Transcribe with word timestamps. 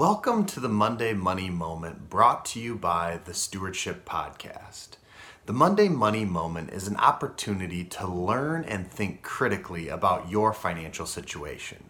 Welcome 0.00 0.46
to 0.46 0.60
the 0.60 0.68
Monday 0.70 1.12
Money 1.12 1.50
Moment 1.50 2.08
brought 2.08 2.46
to 2.46 2.58
you 2.58 2.74
by 2.74 3.20
the 3.26 3.34
Stewardship 3.34 4.08
Podcast. 4.08 4.92
The 5.44 5.52
Monday 5.52 5.90
Money 5.90 6.24
Moment 6.24 6.70
is 6.70 6.88
an 6.88 6.96
opportunity 6.96 7.84
to 7.84 8.06
learn 8.06 8.64
and 8.64 8.90
think 8.90 9.20
critically 9.20 9.88
about 9.88 10.30
your 10.30 10.54
financial 10.54 11.04
situation. 11.04 11.84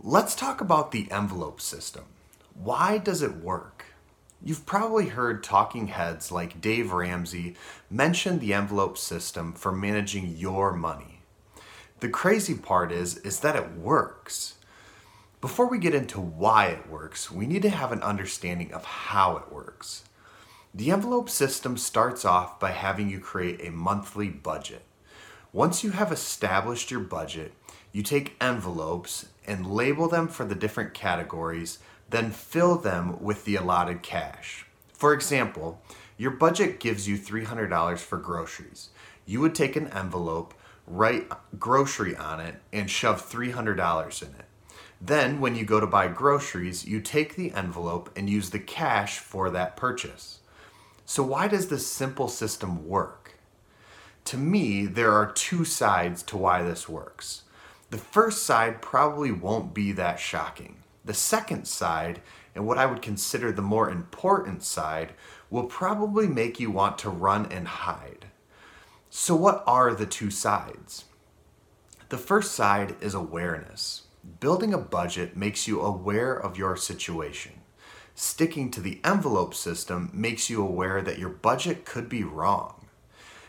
Let's 0.00 0.34
talk 0.34 0.62
about 0.62 0.90
the 0.90 1.06
envelope 1.10 1.60
system. 1.60 2.04
Why 2.54 2.96
does 2.96 3.20
it 3.20 3.36
work? 3.36 3.84
You've 4.42 4.64
probably 4.64 5.08
heard 5.08 5.44
talking 5.44 5.88
heads 5.88 6.32
like 6.32 6.62
Dave 6.62 6.90
Ramsey 6.90 7.54
mention 7.90 8.38
the 8.38 8.54
envelope 8.54 8.96
system 8.96 9.52
for 9.52 9.72
managing 9.72 10.38
your 10.38 10.72
money. 10.72 11.17
The 12.00 12.08
crazy 12.08 12.54
part 12.54 12.92
is 12.92 13.16
is 13.18 13.40
that 13.40 13.56
it 13.56 13.72
works. 13.72 14.54
Before 15.40 15.66
we 15.66 15.78
get 15.78 15.94
into 15.94 16.20
why 16.20 16.66
it 16.66 16.88
works, 16.88 17.30
we 17.30 17.46
need 17.46 17.62
to 17.62 17.70
have 17.70 17.90
an 17.90 18.02
understanding 18.02 18.72
of 18.72 18.84
how 18.84 19.36
it 19.36 19.52
works. 19.52 20.04
The 20.72 20.92
envelope 20.92 21.28
system 21.28 21.76
starts 21.76 22.24
off 22.24 22.60
by 22.60 22.70
having 22.70 23.10
you 23.10 23.18
create 23.18 23.60
a 23.66 23.72
monthly 23.72 24.28
budget. 24.28 24.82
Once 25.52 25.82
you 25.82 25.90
have 25.90 26.12
established 26.12 26.90
your 26.90 27.00
budget, 27.00 27.52
you 27.90 28.02
take 28.04 28.36
envelopes 28.40 29.26
and 29.44 29.66
label 29.66 30.08
them 30.08 30.28
for 30.28 30.44
the 30.44 30.54
different 30.54 30.94
categories, 30.94 31.80
then 32.10 32.30
fill 32.30 32.76
them 32.76 33.20
with 33.20 33.44
the 33.44 33.56
allotted 33.56 34.02
cash. 34.02 34.66
For 34.92 35.12
example, 35.12 35.82
your 36.16 36.30
budget 36.30 36.78
gives 36.78 37.08
you 37.08 37.18
$300 37.18 37.98
for 37.98 38.18
groceries. 38.18 38.90
You 39.26 39.40
would 39.40 39.54
take 39.54 39.74
an 39.74 39.88
envelope, 39.88 40.54
write 40.90 41.30
grocery 41.58 42.16
on 42.16 42.40
it, 42.40 42.56
and 42.72 42.90
shove 42.90 43.28
$300 43.30 44.22
in 44.22 44.28
it. 44.28 44.44
Then, 45.00 45.40
when 45.40 45.54
you 45.54 45.64
go 45.64 45.78
to 45.78 45.86
buy 45.86 46.08
groceries, 46.08 46.84
you 46.84 47.00
take 47.00 47.36
the 47.36 47.52
envelope 47.52 48.10
and 48.16 48.28
use 48.28 48.50
the 48.50 48.58
cash 48.58 49.18
for 49.18 49.48
that 49.50 49.76
purchase. 49.76 50.40
So, 51.04 51.22
why 51.22 51.46
does 51.48 51.68
this 51.68 51.86
simple 51.86 52.28
system 52.28 52.86
work? 52.88 53.34
To 54.26 54.36
me, 54.36 54.86
there 54.86 55.12
are 55.12 55.32
two 55.32 55.64
sides 55.64 56.22
to 56.24 56.36
why 56.36 56.62
this 56.62 56.88
works. 56.88 57.44
The 57.90 57.98
first 57.98 58.42
side 58.42 58.82
probably 58.82 59.32
won't 59.32 59.72
be 59.72 59.92
that 59.92 60.20
shocking. 60.20 60.76
The 61.04 61.14
second 61.14 61.66
side, 61.66 62.20
and 62.54 62.66
what 62.66 62.76
I 62.76 62.84
would 62.84 63.00
consider 63.00 63.52
the 63.52 63.62
more 63.62 63.88
important 63.88 64.62
side, 64.62 65.14
will 65.48 65.64
probably 65.64 66.26
make 66.26 66.60
you 66.60 66.70
want 66.70 66.98
to 66.98 67.08
run 67.08 67.46
and 67.50 67.66
hide. 67.66 68.26
So, 69.10 69.34
what 69.34 69.64
are 69.66 69.94
the 69.94 70.04
two 70.04 70.30
sides? 70.30 71.06
The 72.10 72.18
first 72.18 72.52
side 72.52 72.94
is 73.00 73.14
awareness. 73.14 74.02
Building 74.40 74.74
a 74.74 74.78
budget 74.78 75.34
makes 75.34 75.66
you 75.66 75.80
aware 75.80 76.34
of 76.34 76.58
your 76.58 76.76
situation. 76.76 77.52
Sticking 78.14 78.70
to 78.72 78.80
the 78.80 79.00
envelope 79.04 79.54
system 79.54 80.10
makes 80.12 80.50
you 80.50 80.62
aware 80.62 81.00
that 81.00 81.18
your 81.18 81.30
budget 81.30 81.86
could 81.86 82.08
be 82.08 82.22
wrong. 82.22 82.86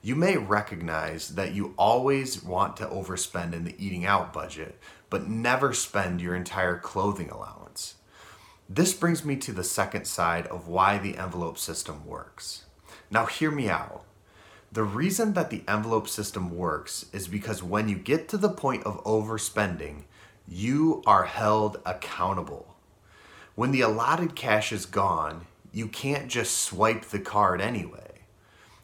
You 0.00 0.16
may 0.16 0.38
recognize 0.38 1.34
that 1.34 1.54
you 1.54 1.74
always 1.76 2.42
want 2.42 2.76
to 2.78 2.86
overspend 2.86 3.52
in 3.52 3.64
the 3.64 3.76
eating 3.78 4.06
out 4.06 4.32
budget, 4.32 4.78
but 5.10 5.28
never 5.28 5.74
spend 5.74 6.22
your 6.22 6.34
entire 6.34 6.78
clothing 6.78 7.28
allowance. 7.28 7.96
This 8.70 8.94
brings 8.94 9.22
me 9.22 9.36
to 9.36 9.52
the 9.52 9.64
second 9.64 10.06
side 10.06 10.46
of 10.46 10.66
why 10.66 10.96
the 10.96 11.18
envelope 11.18 11.58
system 11.58 12.06
works. 12.06 12.64
Now, 13.10 13.26
hear 13.26 13.50
me 13.50 13.68
out. 13.68 14.04
The 14.72 14.84
reason 14.84 15.34
that 15.34 15.50
the 15.50 15.64
envelope 15.68 16.08
system 16.08 16.56
works 16.56 17.04
is 17.12 17.28
because 17.28 17.62
when 17.62 17.90
you 17.90 17.96
get 17.96 18.26
to 18.28 18.38
the 18.38 18.48
point 18.48 18.84
of 18.84 19.04
overspending, 19.04 20.04
you 20.48 21.02
are 21.06 21.24
held 21.24 21.78
accountable. 21.84 22.74
When 23.54 23.70
the 23.70 23.82
allotted 23.82 24.34
cash 24.34 24.72
is 24.72 24.86
gone, 24.86 25.46
you 25.72 25.88
can't 25.88 26.28
just 26.28 26.56
swipe 26.56 27.04
the 27.04 27.18
card 27.18 27.60
anyway. 27.60 28.22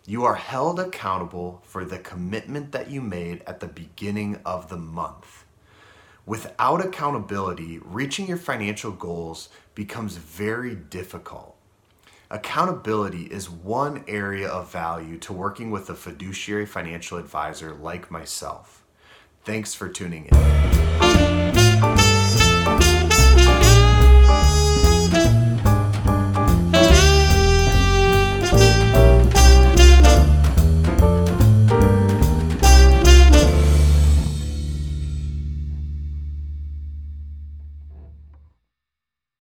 You 0.04 0.26
are 0.26 0.34
held 0.34 0.78
accountable 0.78 1.62
for 1.64 1.86
the 1.86 1.98
commitment 1.98 2.72
that 2.72 2.90
you 2.90 3.00
made 3.00 3.42
at 3.46 3.60
the 3.60 3.66
beginning 3.66 4.40
of 4.44 4.68
the 4.68 4.76
month. 4.76 5.46
Without 6.26 6.84
accountability, 6.84 7.78
reaching 7.82 8.28
your 8.28 8.36
financial 8.36 8.92
goals 8.92 9.48
becomes 9.74 10.18
very 10.18 10.74
difficult. 10.74 11.57
Accountability 12.30 13.22
is 13.22 13.48
one 13.48 14.04
area 14.06 14.48
of 14.48 14.70
value 14.70 15.16
to 15.20 15.32
working 15.32 15.70
with 15.70 15.88
a 15.88 15.94
fiduciary 15.94 16.66
financial 16.66 17.16
advisor 17.16 17.72
like 17.72 18.10
myself. 18.10 18.84
Thanks 19.44 19.72
for 19.72 19.88
tuning 19.88 20.26
in. 20.26 22.07